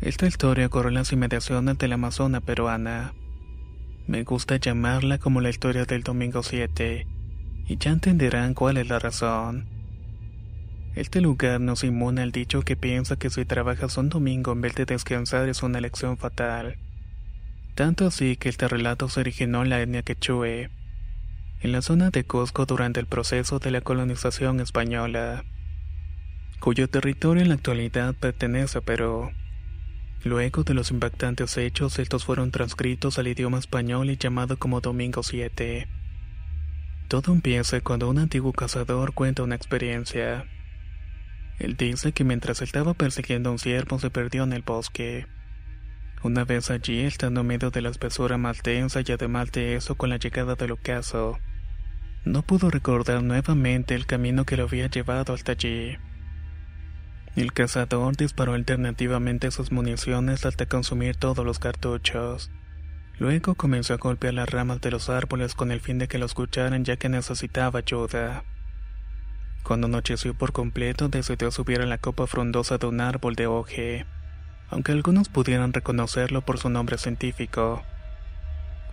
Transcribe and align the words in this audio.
Esta 0.00 0.26
historia 0.26 0.66
ocurrió 0.66 0.88
en 0.88 0.94
las 0.94 1.12
inmediaciones 1.12 1.78
de 1.78 1.88
la 1.88 1.94
Amazona 1.94 2.40
peruana. 2.40 3.14
Me 4.06 4.24
gusta 4.24 4.56
llamarla 4.56 5.18
como 5.18 5.40
la 5.40 5.48
historia 5.48 5.86
del 5.86 6.02
domingo 6.02 6.42
7, 6.42 7.06
y 7.66 7.76
ya 7.78 7.90
entenderán 7.92 8.52
cuál 8.52 8.76
es 8.76 8.88
la 8.88 8.98
razón. 8.98 9.66
Este 10.94 11.22
lugar 11.22 11.60
nos 11.60 11.82
inmune 11.82 12.22
al 12.22 12.30
dicho 12.30 12.60
que 12.62 12.76
piensa 12.76 13.16
que 13.16 13.30
si 13.30 13.46
trabajas 13.46 13.96
un 13.96 14.10
domingo 14.10 14.52
en 14.52 14.60
vez 14.60 14.74
de 14.74 14.84
descansar 14.84 15.48
es 15.48 15.62
una 15.62 15.78
elección 15.78 16.18
fatal. 16.18 16.76
Tanto 17.74 18.06
así 18.06 18.36
que 18.36 18.50
este 18.50 18.68
relato 18.68 19.08
se 19.08 19.20
originó 19.20 19.62
en 19.62 19.70
la 19.70 19.80
etnia 19.80 20.02
quechue, 20.02 20.70
en 21.60 21.72
la 21.72 21.80
zona 21.80 22.10
de 22.10 22.24
Cusco 22.24 22.66
durante 22.66 23.00
el 23.00 23.06
proceso 23.06 23.58
de 23.58 23.70
la 23.70 23.80
colonización 23.80 24.60
española, 24.60 25.44
cuyo 26.60 26.88
territorio 26.88 27.42
en 27.42 27.48
la 27.48 27.54
actualidad 27.54 28.14
pertenece 28.14 28.78
a 28.78 28.82
Perú. 28.82 29.30
Luego 30.24 30.64
de 30.64 30.74
los 30.74 30.90
impactantes 30.90 31.56
hechos, 31.56 31.98
estos 31.98 32.24
fueron 32.24 32.50
transcritos 32.50 33.18
al 33.18 33.28
idioma 33.28 33.58
español 33.58 34.10
y 34.10 34.16
llamado 34.16 34.58
como 34.58 34.80
Domingo 34.80 35.22
7. 35.22 35.86
Todo 37.08 37.32
empieza 37.32 37.80
cuando 37.80 38.10
un 38.10 38.18
antiguo 38.18 38.52
cazador 38.52 39.14
cuenta 39.14 39.44
una 39.44 39.54
experiencia. 39.54 40.46
Él 41.58 41.76
dice 41.76 42.12
que 42.12 42.24
mientras 42.24 42.62
estaba 42.62 42.94
persiguiendo 42.94 43.50
a 43.50 43.52
un 43.52 43.58
ciervo 43.58 43.98
se 43.98 44.10
perdió 44.10 44.42
en 44.42 44.52
el 44.52 44.62
bosque. 44.62 45.26
Una 46.22 46.44
vez 46.44 46.70
allí, 46.70 47.02
estando 47.02 47.42
en 47.42 47.46
medio 47.46 47.70
de 47.70 47.82
la 47.82 47.90
espesura 47.90 48.36
más 48.36 48.62
densa 48.62 49.02
y 49.06 49.12
además 49.12 49.52
de 49.52 49.76
eso 49.76 49.94
con 49.94 50.10
la 50.10 50.16
llegada 50.16 50.56
del 50.56 50.72
ocaso, 50.72 51.38
no 52.24 52.42
pudo 52.42 52.70
recordar 52.70 53.22
nuevamente 53.22 53.94
el 53.94 54.06
camino 54.06 54.44
que 54.44 54.56
lo 54.56 54.64
había 54.64 54.88
llevado 54.88 55.32
hasta 55.32 55.52
allí. 55.52 55.96
El 57.36 57.52
cazador 57.52 58.16
disparó 58.16 58.54
alternativamente 58.54 59.50
sus 59.50 59.70
municiones 59.70 60.46
hasta 60.46 60.64
consumir 60.64 61.16
todos 61.16 61.44
los 61.44 61.58
cartuchos. 61.58 62.50
Luego 63.18 63.54
comenzó 63.54 63.92
a 63.92 63.98
golpear 63.98 64.32
las 64.32 64.48
ramas 64.48 64.80
de 64.80 64.90
los 64.90 65.10
árboles 65.10 65.54
con 65.54 65.70
el 65.70 65.80
fin 65.80 65.98
de 65.98 66.08
que 66.08 66.16
lo 66.16 66.24
escucharan 66.24 66.86
ya 66.86 66.96
que 66.96 67.10
necesitaba 67.10 67.80
ayuda. 67.80 68.44
Cuando 69.62 69.86
anocheció 69.86 70.32
por 70.32 70.52
completo, 70.52 71.08
decidió 71.08 71.50
subir 71.50 71.82
a 71.82 71.86
la 71.86 71.98
copa 71.98 72.26
frondosa 72.26 72.78
de 72.78 72.86
un 72.86 73.02
árbol 73.02 73.34
de 73.34 73.46
hoje, 73.46 74.06
aunque 74.70 74.92
algunos 74.92 75.28
pudieran 75.28 75.74
reconocerlo 75.74 76.40
por 76.40 76.56
su 76.58 76.70
nombre 76.70 76.96
científico. 76.96 77.82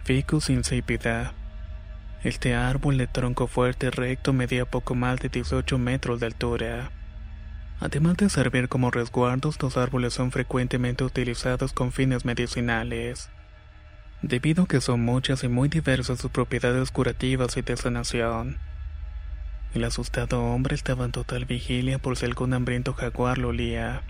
Ficus 0.04 0.50
insipida. 0.50 1.34
Este 2.26 2.56
árbol 2.56 2.98
de 2.98 3.08
tronco 3.08 3.48
fuerte 3.48 3.86
y 3.86 3.90
recto 3.90 4.34
medía 4.34 4.66
poco 4.66 4.96
más 4.96 5.22
de 5.22 5.30
18 5.30 5.78
metros 5.78 6.20
de 6.20 6.26
altura. 6.26 6.92
Además 7.80 8.18
de 8.18 8.30
servir 8.30 8.70
como 8.70 8.92
resguardos, 8.92 9.62
los 9.62 9.78
árboles 9.78 10.14
son 10.14 10.32
frecuentemente 10.32 11.04
utilizados 11.04 11.74
con 11.74 11.92
fines 11.92 12.26
medicinales, 12.26 13.30
debido 14.22 14.64
a 14.64 14.68
que 14.68 14.80
son 14.80 15.02
muchas 15.02 15.44
y 15.44 15.48
muy 15.48 15.70
diversas 15.70 16.20
sus 16.20 16.32
propiedades 16.32 16.92
curativas 16.92 17.58
y 17.58 17.62
de 17.62 17.76
sanación. 17.76 18.58
El 19.74 19.84
asustado 19.84 20.42
hombre 20.44 20.76
estaba 20.76 21.06
en 21.06 21.12
total 21.12 21.46
vigilia 21.46 21.98
por 21.98 22.16
si 22.16 22.26
algún 22.26 22.54
hambriento 22.54 22.94
jaguar 22.94 23.38
lo 23.38 23.50
olía. 23.50 24.04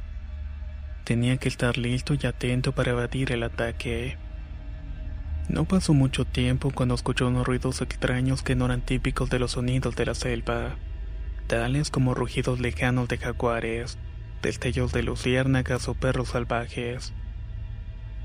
Tenía 1.05 1.37
que 1.37 1.47
estar 1.47 1.77
listo 1.77 2.13
y 2.13 2.25
atento 2.27 2.73
para 2.73 2.91
evadir 2.91 3.31
el 3.31 3.43
ataque. 3.43 4.17
No 5.49 5.65
pasó 5.65 5.93
mucho 5.93 6.25
tiempo 6.25 6.71
cuando 6.71 6.95
escuchó 6.95 7.27
unos 7.27 7.47
ruidos 7.47 7.81
extraños 7.81 8.43
que 8.43 8.55
no 8.55 8.65
eran 8.65 8.81
típicos 8.81 9.29
de 9.29 9.39
los 9.39 9.51
sonidos 9.51 9.95
de 9.95 10.05
la 10.05 10.15
selva 10.15 10.75
tales 11.47 11.89
como 11.89 12.13
rugidos 12.13 12.59
lejanos 12.59 13.07
de 13.07 13.17
jaguares, 13.17 13.97
destellos 14.41 14.91
de 14.91 15.03
luciérnagas 15.03 15.87
o 15.87 15.93
perros 15.93 16.29
salvajes. 16.29 17.13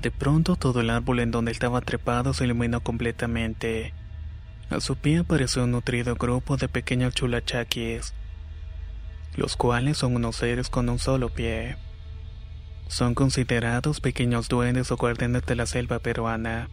De 0.01 0.11
pronto 0.11 0.55
todo 0.55 0.81
el 0.81 0.89
árbol 0.89 1.19
en 1.19 1.31
donde 1.31 1.51
estaba 1.51 1.81
trepado 1.81 2.33
se 2.33 2.45
iluminó 2.45 2.81
completamente. 2.81 3.93
A 4.69 4.79
su 4.79 4.95
pie 4.95 5.19
apareció 5.19 5.63
un 5.63 5.71
nutrido 5.71 6.15
grupo 6.15 6.57
de 6.57 6.69
pequeños 6.69 7.13
chulachaquis, 7.15 8.13
los 9.35 9.55
cuales 9.55 9.97
son 9.97 10.15
unos 10.15 10.37
seres 10.37 10.69
con 10.69 10.89
un 10.89 10.99
solo 10.99 11.29
pie. 11.29 11.77
Son 12.87 13.13
considerados 13.13 13.99
pequeños 13.99 14.47
duendes 14.47 14.91
o 14.91 14.97
guardianes 14.97 15.45
de 15.45 15.55
la 15.55 15.65
selva 15.65 15.99
peruana. 15.99 16.69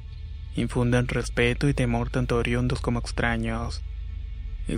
Infunden 0.54 1.08
respeto 1.08 1.68
y 1.68 1.74
temor 1.74 2.10
tanto 2.10 2.36
oriundos 2.36 2.80
como 2.80 3.00
extraños 3.00 3.82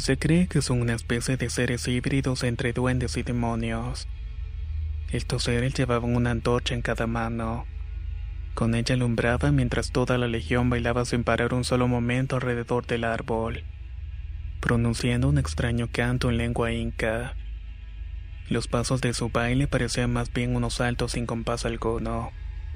se 0.00 0.18
cree 0.18 0.48
que 0.48 0.60
son 0.60 0.82
una 0.82 0.94
especie 0.94 1.36
de 1.36 1.48
seres 1.48 1.88
híbridos 1.88 2.44
entre 2.44 2.72
duendes 2.72 3.16
y 3.16 3.22
demonios. 3.22 4.06
Estos 5.10 5.44
seres 5.44 5.72
llevaban 5.74 6.14
una 6.14 6.30
antorcha 6.30 6.74
en 6.74 6.82
cada 6.82 7.06
mano. 7.06 7.64
Con 8.54 8.74
ella 8.74 8.94
alumbraba 8.94 9.50
mientras 9.50 9.90
toda 9.90 10.18
la 10.18 10.28
legión 10.28 10.68
bailaba 10.68 11.06
sin 11.06 11.24
parar 11.24 11.54
un 11.54 11.64
solo 11.64 11.88
momento 11.88 12.36
alrededor 12.36 12.86
del 12.86 13.04
árbol, 13.04 13.64
pronunciando 14.60 15.28
un 15.28 15.38
extraño 15.38 15.88
canto 15.90 16.28
en 16.28 16.36
lengua 16.36 16.70
inca. 16.72 17.34
Los 18.50 18.68
pasos 18.68 19.00
de 19.00 19.14
su 19.14 19.30
baile 19.30 19.66
parecían 19.68 20.12
más 20.12 20.32
bien 20.32 20.54
unos 20.54 20.74
saltos 20.74 21.12
sin 21.12 21.24
compás 21.24 21.64
alguno. 21.64 22.30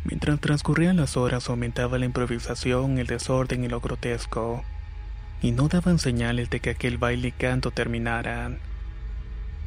Mientras 0.04 0.40
transcurrían 0.40 0.96
las 0.96 1.16
horas 1.16 1.48
aumentaba 1.50 1.98
la 1.98 2.06
improvisación, 2.06 2.98
el 2.98 3.06
desorden 3.06 3.64
y 3.64 3.68
lo 3.68 3.80
grotesco 3.80 4.65
y 5.42 5.50
no 5.50 5.68
daban 5.68 5.98
señales 5.98 6.48
de 6.48 6.60
que 6.60 6.71
aquel 6.71 6.97
baile 6.97 7.28
y 7.28 7.33
canto 7.33 7.72
terminaran. 7.72 8.60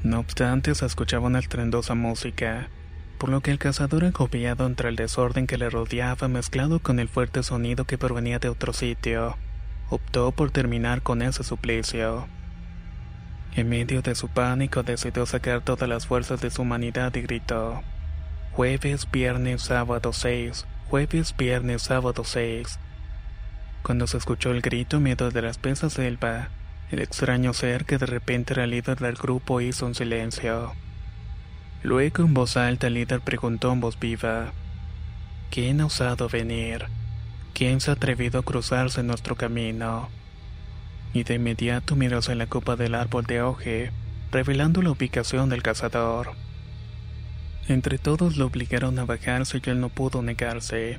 No 0.04 0.20
obstante, 0.20 0.74
se 0.74 0.86
escuchaba 0.86 1.28
una 1.28 1.40
estrendosa 1.40 1.96
música, 1.96 2.70
por 3.18 3.30
lo 3.30 3.42
que 3.42 3.52
el 3.52 3.60
cazador 3.60 4.06
agobiado 4.06 4.66
entre 4.66 4.90
el 4.90 4.96
desorden 4.96 5.48
que 5.48 5.58
le 5.58 5.70
rodeaba 5.70 6.28
mezclado 6.28 6.80
con 6.80 7.00
el 7.00 7.10
fuerte 7.10 7.44
sonido 7.44 7.86
que 7.86 7.98
provenía 7.98 8.40
de 8.40 8.50
otro 8.50 8.72
sitio, 8.72 9.38
optó 9.90 10.32
por 10.32 10.52
terminar 10.52 11.02
con 11.02 11.22
ese 11.22 11.44
suplicio. 11.44 12.28
En 13.56 13.70
medio 13.70 14.02
de 14.02 14.16
su 14.16 14.30
pánico 14.30 14.84
decidió 14.84 15.26
sacar 15.26 15.62
todas 15.62 15.88
las 15.88 16.08
fuerzas 16.08 16.42
de 16.42 16.52
su 16.52 16.62
humanidad 16.62 17.14
y 17.16 17.22
gritó, 17.22 17.82
Jueves, 18.52 19.10
viernes, 19.12 19.64
sábado 19.64 20.14
6, 20.14 20.66
jueves, 20.90 21.36
viernes, 21.38 21.82
sábado 21.82 22.24
6. 22.24 22.80
Cuando 23.86 24.08
se 24.08 24.18
escuchó 24.18 24.50
el 24.50 24.62
grito 24.62 25.00
miedo 25.00 25.30
de 25.30 25.44
la 25.44 25.52
espesa 25.52 25.92
selva, 25.92 26.50
el 26.90 27.04
extraño 27.04 27.54
ser 27.54 27.86
que 27.86 28.00
de 28.00 28.08
repente 28.08 28.54
era 28.54 28.66
líder 28.66 28.98
del 28.98 29.14
grupo 29.14 29.62
hizo 29.62 29.86
un 29.86 29.94
silencio. 29.94 30.74
Luego 31.84 32.24
en 32.24 32.34
voz 32.34 32.58
alta 32.58 32.88
el 32.88 32.96
líder 32.96 33.22
preguntó 33.22 33.72
en 33.72 33.82
voz 33.82 34.00
viva, 34.00 34.54
¿Quién 35.52 35.82
ha 35.82 35.86
osado 35.86 36.28
venir? 36.28 36.88
¿quién 37.54 37.80
se 37.80 37.92
ha 37.92 37.94
atrevido 37.94 38.40
a 38.40 38.44
cruzarse 38.44 39.02
en 39.02 39.08
nuestro 39.08 39.36
camino? 39.36 40.10
Y 41.14 41.22
de 41.22 41.36
inmediato 41.36 41.96
miró 41.96 42.18
hacia 42.18 42.34
la 42.34 42.48
copa 42.48 42.76
del 42.76 42.96
árbol 42.96 43.26
de 43.26 43.44
hoje, 43.44 43.92
revelando 44.32 44.82
la 44.82 44.90
ubicación 44.90 45.48
del 45.48 45.62
cazador. 45.62 46.32
Entre 47.68 48.00
todos 48.00 48.36
lo 48.38 48.48
obligaron 48.48 48.98
a 48.98 49.06
bajarse 49.06 49.62
y 49.64 49.70
él 49.70 49.80
no 49.80 49.90
pudo 49.90 50.24
negarse. 50.24 50.98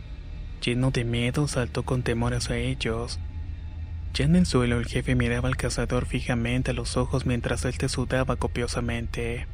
Lleno 0.63 0.91
de 0.91 1.05
miedo, 1.05 1.49
saltó 1.49 1.85
con 1.85 2.03
temor 2.03 2.35
hacia 2.35 2.57
ellos. 2.57 3.21
Ya 4.15 4.25
en 4.25 4.37
el 4.37 4.47
suelo, 4.47 4.79
el 4.79 4.87
jefe 4.87 5.15
miraba 5.15 5.49
al 5.49 5.57
cazador 5.57 6.07
fijamente 6.07 6.71
a 6.71 6.75
los 6.75 6.97
ojos 6.97 7.27
mientras 7.27 7.65
él 7.65 7.77
te 7.77 7.89
sudaba 7.89 8.37
copiosamente. 8.37 9.47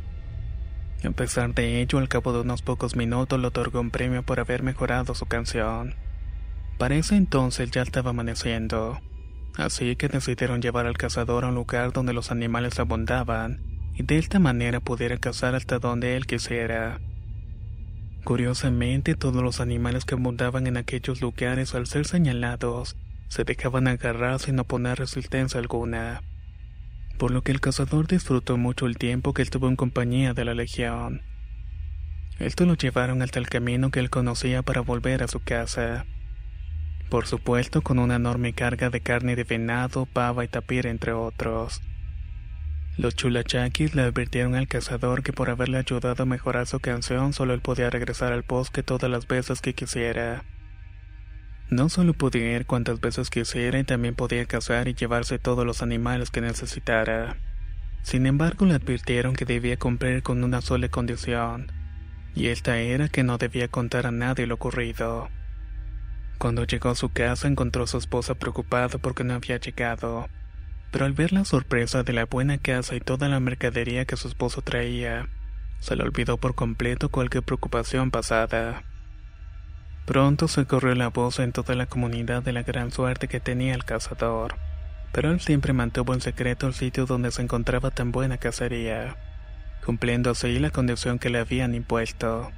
A 1.04 1.10
pesar 1.10 1.52
de 1.52 1.80
ello, 1.80 1.98
al 1.98 2.08
cabo 2.08 2.32
de 2.32 2.42
unos 2.42 2.62
pocos 2.62 2.94
minutos 2.94 3.40
le 3.40 3.48
otorgó 3.48 3.80
un 3.80 3.90
premio 3.90 4.22
por 4.22 4.38
haber 4.38 4.62
mejorado 4.62 5.14
su 5.16 5.26
canción. 5.26 5.96
Para 6.78 6.94
ese 6.94 7.16
entonces 7.16 7.70
ya 7.72 7.82
estaba 7.82 8.10
amaneciendo, 8.10 9.00
así 9.56 9.96
que 9.96 10.08
decidieron 10.08 10.62
llevar 10.62 10.86
al 10.86 10.96
cazador 10.96 11.44
a 11.44 11.48
un 11.48 11.56
lugar 11.56 11.92
donde 11.92 12.12
los 12.12 12.30
animales 12.30 12.78
abundaban 12.78 13.60
y 13.94 14.04
de 14.04 14.18
esta 14.18 14.38
manera 14.38 14.80
pudiera 14.80 15.18
cazar 15.18 15.54
hasta 15.54 15.78
donde 15.78 16.16
él 16.16 16.26
quisiera. 16.26 17.00
Curiosamente, 18.24 19.16
todos 19.16 19.42
los 19.42 19.60
animales 19.60 20.04
que 20.04 20.14
abundaban 20.14 20.66
en 20.68 20.76
aquellos 20.76 21.20
lugares 21.20 21.74
al 21.74 21.86
ser 21.86 22.06
señalados 22.06 22.96
se 23.28 23.42
dejaban 23.44 23.88
agarrar 23.88 24.38
sin 24.38 24.58
oponer 24.60 24.98
resistencia 24.98 25.58
alguna, 25.58 26.22
por 27.18 27.32
lo 27.32 27.42
que 27.42 27.50
el 27.50 27.60
cazador 27.60 28.06
disfrutó 28.06 28.56
mucho 28.58 28.86
el 28.86 28.96
tiempo 28.96 29.32
que 29.34 29.42
estuvo 29.42 29.68
en 29.68 29.76
compañía 29.76 30.34
de 30.34 30.44
la 30.44 30.54
legión. 30.54 31.22
Esto 32.38 32.64
lo 32.64 32.74
llevaron 32.74 33.22
hasta 33.22 33.38
el 33.38 33.48
camino 33.48 33.90
que 33.90 34.00
él 34.00 34.10
conocía 34.10 34.62
para 34.62 34.82
volver 34.82 35.22
a 35.22 35.28
su 35.28 35.40
casa. 35.40 36.06
Por 37.08 37.26
supuesto, 37.26 37.82
con 37.82 37.98
una 37.98 38.16
enorme 38.16 38.52
carga 38.52 38.88
de 38.88 39.00
carne 39.00 39.36
de 39.36 39.44
venado, 39.44 40.06
pava 40.06 40.44
y 40.44 40.48
tapir, 40.48 40.86
entre 40.86 41.12
otros. 41.12 41.82
Los 42.98 43.16
chulachakis 43.16 43.94
le 43.94 44.02
advirtieron 44.02 44.54
al 44.54 44.68
cazador 44.68 45.22
que 45.22 45.32
por 45.32 45.48
haberle 45.48 45.78
ayudado 45.78 46.22
a 46.22 46.26
mejorar 46.26 46.66
su 46.66 46.78
canción, 46.78 47.32
solo 47.32 47.54
él 47.54 47.60
podía 47.60 47.88
regresar 47.88 48.32
al 48.34 48.42
bosque 48.42 48.82
todas 48.82 49.10
las 49.10 49.26
veces 49.26 49.62
que 49.62 49.74
quisiera. 49.74 50.44
No 51.70 51.88
solo 51.88 52.12
podía 52.12 52.54
ir 52.54 52.66
cuantas 52.66 53.00
veces 53.00 53.30
quisiera 53.30 53.78
y 53.78 53.84
también 53.84 54.14
podía 54.14 54.44
cazar 54.44 54.88
y 54.88 54.94
llevarse 54.94 55.38
todos 55.38 55.64
los 55.64 55.80
animales 55.80 56.30
que 56.30 56.42
necesitara. 56.42 57.38
Sin 58.02 58.26
embargo, 58.26 58.66
le 58.66 58.74
advirtieron 58.74 59.34
que 59.34 59.46
debía 59.46 59.78
cumplir 59.78 60.22
con 60.22 60.44
una 60.44 60.60
sola 60.60 60.88
condición, 60.90 61.72
y 62.34 62.48
esta 62.48 62.78
era 62.78 63.08
que 63.08 63.22
no 63.22 63.38
debía 63.38 63.68
contar 63.68 64.06
a 64.06 64.10
nadie 64.10 64.46
lo 64.46 64.56
ocurrido. 64.56 65.30
Cuando 66.36 66.64
llegó 66.64 66.90
a 66.90 66.94
su 66.94 67.08
casa 67.08 67.48
encontró 67.48 67.84
a 67.84 67.86
su 67.86 67.96
esposa 67.96 68.34
preocupada 68.34 68.98
porque 68.98 69.24
no 69.24 69.32
había 69.32 69.56
llegado, 69.56 70.28
pero 70.92 71.06
al 71.06 71.14
ver 71.14 71.32
la 71.32 71.44
sorpresa 71.46 72.02
de 72.02 72.12
la 72.12 72.26
buena 72.26 72.58
casa 72.58 72.94
y 72.94 73.00
toda 73.00 73.28
la 73.28 73.40
mercadería 73.40 74.04
que 74.04 74.18
su 74.18 74.28
esposo 74.28 74.60
traía, 74.60 75.26
se 75.80 75.96
le 75.96 76.04
olvidó 76.04 76.36
por 76.36 76.54
completo 76.54 77.08
cualquier 77.08 77.42
preocupación 77.42 78.10
pasada. 78.10 78.84
Pronto 80.04 80.48
se 80.48 80.66
corrió 80.66 80.94
la 80.94 81.08
voz 81.08 81.38
en 81.38 81.52
toda 81.52 81.74
la 81.74 81.86
comunidad 81.86 82.42
de 82.42 82.52
la 82.52 82.62
gran 82.62 82.92
suerte 82.92 83.26
que 83.26 83.40
tenía 83.40 83.74
el 83.74 83.84
cazador, 83.84 84.56
pero 85.12 85.30
él 85.30 85.40
siempre 85.40 85.72
mantuvo 85.72 86.12
en 86.12 86.20
secreto 86.20 86.66
el 86.66 86.74
sitio 86.74 87.06
donde 87.06 87.32
se 87.32 87.40
encontraba 87.40 87.90
tan 87.90 88.12
buena 88.12 88.36
cacería, 88.36 89.16
cumpliendo 89.86 90.30
así 90.30 90.58
la 90.58 90.70
condición 90.70 91.18
que 91.18 91.30
le 91.30 91.38
habían 91.38 91.74
impuesto. 91.74 92.52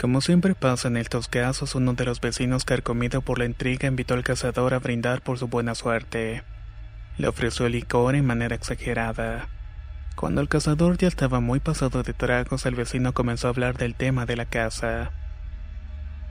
Como 0.00 0.22
siempre 0.22 0.54
pasa 0.54 0.88
en 0.88 0.96
estos 0.96 1.28
casos, 1.28 1.74
uno 1.74 1.92
de 1.92 2.06
los 2.06 2.20
vecinos 2.22 2.64
carcomido 2.64 3.20
por 3.20 3.38
la 3.38 3.44
intriga 3.44 3.88
invitó 3.88 4.14
al 4.14 4.24
cazador 4.24 4.72
a 4.72 4.78
brindar 4.78 5.20
por 5.20 5.38
su 5.38 5.48
buena 5.48 5.74
suerte. 5.74 6.42
Le 7.18 7.28
ofreció 7.28 7.68
licor 7.68 8.14
en 8.14 8.26
manera 8.26 8.54
exagerada. 8.54 9.48
Cuando 10.16 10.40
el 10.40 10.48
cazador 10.48 10.98
ya 10.98 11.08
estaba 11.08 11.40
muy 11.40 11.60
pasado 11.60 12.02
de 12.02 12.12
tragos, 12.12 12.66
el 12.66 12.74
vecino 12.74 13.14
comenzó 13.14 13.46
a 13.46 13.50
hablar 13.50 13.76
del 13.76 13.94
tema 13.94 14.26
de 14.26 14.36
la 14.36 14.44
casa. 14.46 15.12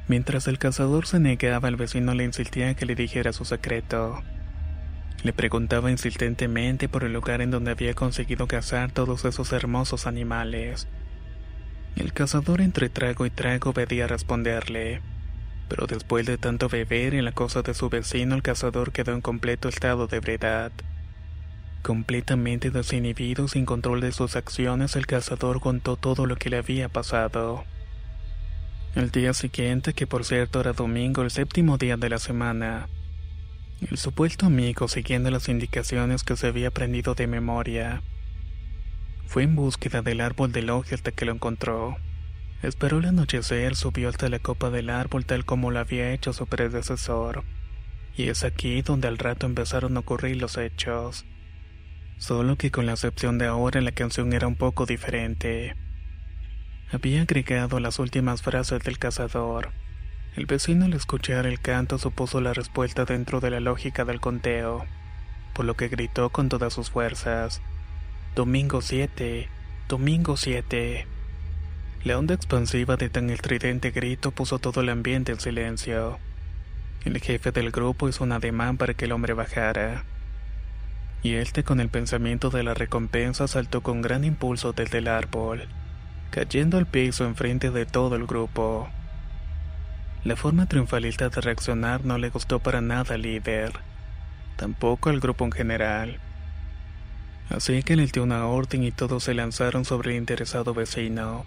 Mientras 0.07 0.47
el 0.47 0.59
cazador 0.59 1.07
se 1.07 1.19
negaba, 1.19 1.67
el 1.67 1.75
vecino 1.75 2.13
le 2.13 2.23
insistía 2.23 2.73
que 2.75 2.85
le 2.85 2.95
dijera 2.95 3.33
su 3.33 3.45
secreto. 3.45 4.21
Le 5.23 5.33
preguntaba 5.33 5.89
insistentemente 5.89 6.87
por 6.87 7.03
el 7.03 7.13
lugar 7.13 7.41
en 7.41 7.49
donde 7.49 7.71
había 7.71 7.95
conseguido 7.95 8.47
cazar 8.47 8.91
todos 8.91 9.25
esos 9.25 9.51
hermosos 9.53 10.05
animales. 10.05 10.87
El 11.95 12.13
cazador 12.13 12.61
entre 12.61 12.89
trago 12.89 13.25
y 13.25 13.31
trago 13.31 13.73
pedía 13.73 14.05
responderle, 14.05 15.01
pero 15.67 15.87
después 15.87 16.25
de 16.25 16.37
tanto 16.37 16.69
beber 16.69 17.13
y 17.13 17.21
la 17.21 17.31
cosa 17.31 17.61
de 17.61 17.73
su 17.73 17.89
vecino, 17.89 18.35
el 18.35 18.41
cazador 18.41 18.91
quedó 18.91 19.13
en 19.13 19.21
completo 19.21 19.69
estado 19.69 20.07
de 20.07 20.17
ebriedad. 20.17 20.71
Completamente 21.81 22.71
desinhibido, 22.71 23.47
sin 23.47 23.65
control 23.65 24.01
de 24.01 24.11
sus 24.11 24.35
acciones, 24.35 24.95
el 24.95 25.05
cazador 25.05 25.61
contó 25.61 25.97
todo 25.97 26.25
lo 26.25 26.35
que 26.35 26.49
le 26.49 26.57
había 26.57 26.89
pasado. 26.89 27.63
El 28.95 29.11
día 29.11 29.33
siguiente, 29.33 29.93
que 29.93 30.07
por 30.07 30.23
cierto 30.23 30.61
era 30.61 30.73
domingo, 30.73 31.21
el 31.21 31.31
séptimo 31.31 31.77
día 31.77 31.97
de 31.97 32.09
la 32.09 32.17
semana, 32.17 32.87
el 33.81 33.97
supuesto 33.97 34.45
amigo, 34.45 34.87
siguiendo 34.87 35.29
las 35.29 35.49
indicaciones 35.49 36.23
que 36.23 36.37
se 36.37 36.47
había 36.47 36.69
aprendido 36.69 37.13
de 37.13 37.27
memoria, 37.27 38.01
fue 39.27 39.43
en 39.43 39.55
búsqueda 39.55 40.01
del 40.01 40.21
árbol 40.21 40.51
del 40.51 40.69
oje 40.69 40.95
hasta 40.95 41.11
que 41.11 41.25
lo 41.25 41.33
encontró. 41.33 41.97
Esperó 42.65 42.97
el 42.97 43.05
anochecer, 43.05 43.75
subió 43.75 44.09
hasta 44.09 44.27
la 44.27 44.39
copa 44.39 44.71
del 44.71 44.89
árbol 44.89 45.23
tal 45.23 45.45
como 45.45 45.69
lo 45.69 45.77
había 45.77 46.11
hecho 46.11 46.33
su 46.33 46.47
predecesor. 46.47 47.43
Y 48.17 48.29
es 48.29 48.43
aquí 48.43 48.81
donde 48.81 49.07
al 49.07 49.19
rato 49.19 49.45
empezaron 49.45 49.95
a 49.95 49.99
ocurrir 49.99 50.37
los 50.37 50.57
hechos. 50.57 51.25
Solo 52.17 52.55
que 52.55 52.71
con 52.71 52.87
la 52.87 52.93
excepción 52.93 53.37
de 53.37 53.45
ahora 53.45 53.81
la 53.81 53.91
canción 53.91 54.33
era 54.33 54.47
un 54.47 54.55
poco 54.55 54.87
diferente. 54.87 55.75
Había 56.91 57.21
agregado 57.21 57.79
las 57.79 57.99
últimas 57.99 58.41
frases 58.41 58.81
del 58.81 58.97
cazador. 58.97 59.69
El 60.35 60.47
vecino 60.47 60.85
al 60.85 60.93
escuchar 60.93 61.45
el 61.45 61.59
canto 61.59 61.99
supuso 61.99 62.41
la 62.41 62.53
respuesta 62.53 63.05
dentro 63.05 63.41
de 63.41 63.51
la 63.51 63.59
lógica 63.59 64.05
del 64.05 64.19
conteo, 64.19 64.87
por 65.53 65.65
lo 65.65 65.75
que 65.75 65.87
gritó 65.87 66.31
con 66.31 66.49
todas 66.49 66.73
sus 66.73 66.89
fuerzas. 66.89 67.61
Domingo 68.33 68.81
7, 68.81 69.49
domingo 69.87 70.35
7. 70.35 71.05
La 72.05 72.17
onda 72.17 72.33
expansiva 72.33 72.95
de 72.95 73.09
tan 73.09 73.29
estridente 73.29 73.91
grito 73.91 74.31
puso 74.31 74.59
todo 74.59 74.79
el 74.79 74.87
ambiente 74.87 75.33
en 75.33 75.41
silencio. 75.41 76.19
El 77.03 77.19
jefe 77.19 77.51
del 77.51 77.71
grupo 77.71 78.07
hizo 78.07 78.23
un 78.23 78.31
ademán 78.31 78.77
para 78.77 78.93
que 78.93 79.03
el 79.03 79.11
hombre 79.11 79.33
bajara. 79.33 80.05
Y 81.23 81.33
este 81.33 81.65
con 81.65 81.81
el 81.81 81.89
pensamiento 81.89 82.49
de 82.49 82.63
la 82.63 82.73
recompensa 82.73 83.49
saltó 83.49 83.81
con 83.81 84.01
gran 84.01 84.23
impulso 84.23 84.71
desde 84.71 84.99
el 84.99 85.09
árbol 85.09 85.67
cayendo 86.35 86.77
al 86.77 86.85
piso 86.85 87.23
enfrente 87.23 87.71
de 87.71 87.85
todo 87.85 88.17
el 88.17 88.25
grupo. 88.25 88.89
La 90.25 90.35
forma 90.35 90.65
triunfalista 90.65 91.29
de 91.29 91.39
reaccionar 91.39 92.03
no 92.03 92.17
le 92.17 92.29
gustó 92.29 92.59
para 92.59 92.81
nada 92.81 93.15
al 93.15 93.21
líder, 93.21 93.71
tampoco 94.57 95.09
al 95.09 95.21
grupo 95.21 95.45
en 95.45 95.53
general. 95.53 96.19
Así 97.49 97.83
que 97.83 97.95
le 97.95 98.07
dio 98.07 98.23
una 98.23 98.47
orden 98.47 98.83
y 98.83 98.91
todos 98.91 99.23
se 99.23 99.33
lanzaron 99.33 99.85
sobre 99.85 100.11
el 100.11 100.17
interesado 100.17 100.73
vecino, 100.73 101.45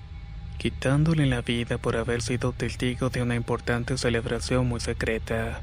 quitándole 0.58 1.26
la 1.26 1.40
vida 1.40 1.78
por 1.78 1.96
haber 1.96 2.20
sido 2.20 2.52
testigo 2.52 3.08
de 3.10 3.22
una 3.22 3.36
importante 3.36 3.96
celebración 3.96 4.66
muy 4.66 4.80
secreta. 4.80 5.62